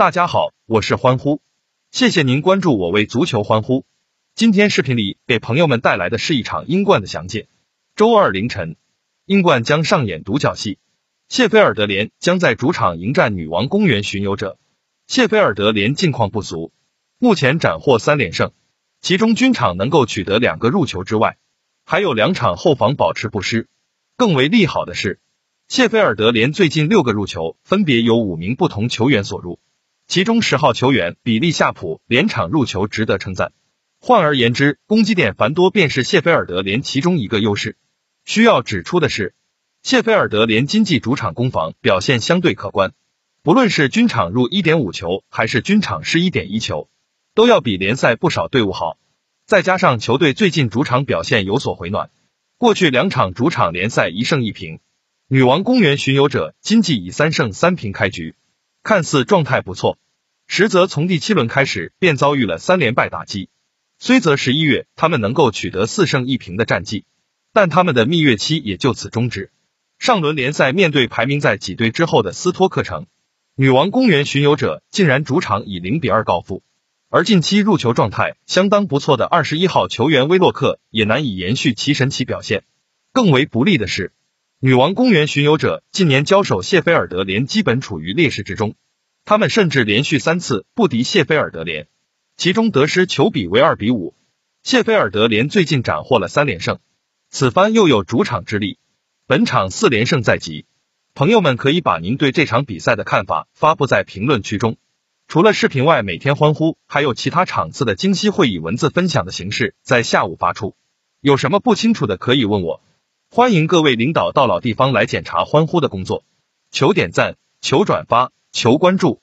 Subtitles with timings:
[0.00, 1.42] 大家好，我是欢呼，
[1.90, 3.84] 谢谢您关注我为足球欢呼。
[4.34, 7.48] 今天视频里给朋友们带来的是一场英冠的详解。
[7.96, 8.76] 周二凌晨，
[9.26, 10.78] 英冠将上演独角戏，
[11.28, 14.58] 谢菲尔德联将在主场迎战女王公园巡游者。
[15.06, 16.72] 谢菲尔德联近况不俗，
[17.18, 18.52] 目前斩获三连胜，
[19.02, 21.36] 其中军场能够取得两个入球之外，
[21.84, 23.68] 还有两场后防保持不失。
[24.16, 25.20] 更为利好的是，
[25.68, 29.60] 谢菲尔德联最近六个入球分别由五名不同球员所入，
[30.10, 33.52] 其中十号球员比利夏普连场入球值得称赞。
[34.00, 37.76] 换而言之，攻击点繁多便是谢菲尔德联其中一个优势。
[38.24, 39.36] 需要指出的是，
[39.84, 42.92] 谢菲尔德联经济主场攻防表现相对可观，
[43.44, 46.90] 不论是均场入一点五球，还是均场失一点一球，
[47.36, 48.98] 都要比联赛不少队伍好。
[49.46, 52.10] 再加上球队最近主场表现有所回暖，
[52.58, 54.80] 过去两场主场联赛一胜一平，
[55.28, 58.34] 女王公园巡游者今季以三胜三平开局，
[58.82, 59.98] 看似状态不错，
[60.46, 63.48] 实则从第七轮开始便遭遇了三连败打击。
[63.98, 67.04] 虽则十一月他们能够取得四胜一平的战绩。
[67.52, 69.50] 但他们的蜜月期也就此终止。
[69.98, 73.08] 上轮联赛面对排名在几队之后的斯托克城，
[73.56, 76.62] 女王公园巡游者竟然主场以零比二告负。
[77.08, 82.62] 而近期入球状态相当不错的二十一号球员威洛克也难以延续其神奇表现。
[83.12, 84.12] 更为不利的是，
[84.62, 88.74] 女王公园巡游者近年交手谢菲尔德联基本处于劣势之中，
[89.24, 91.88] 他们甚至连续三次不敌谢菲尔德联，
[92.36, 94.14] 其中得失球比为二比五。
[94.62, 96.78] 谢菲尔德联最近斩获了三连胜。
[97.30, 98.78] 此番又有主场之力，
[99.26, 100.66] 本场四连胜在即。
[101.14, 104.76] 朋友们可以把您对这场比赛的看法发布在评论区中。
[105.26, 110.76] 除了视频外，每天欢呼还有其他场次的精细会以文字分享的形式在下午发出。
[111.22, 112.82] 有什么不清楚的可以问我。
[113.32, 116.24] 欢迎各位领导到老地方来检查欢呼的工作，
[116.72, 119.22] 求点赞，求转发，求关注。